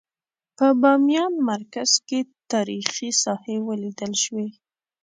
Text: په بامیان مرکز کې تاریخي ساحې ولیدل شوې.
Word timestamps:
په 0.57 0.67
بامیان 0.81 1.33
مرکز 1.51 1.89
کې 2.07 2.19
تاریخي 2.51 3.09
ساحې 3.23 3.57
ولیدل 3.67 4.13
شوې. 4.23 4.47